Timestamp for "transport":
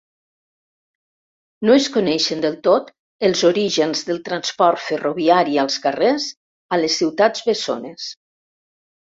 4.31-4.83